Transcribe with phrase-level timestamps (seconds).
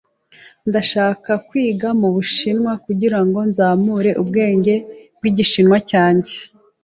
[0.69, 4.75] Ndashaka kwiga mubushinwa kugirango nzamure urwego
[5.17, 6.33] rwigishinwa cyanjye.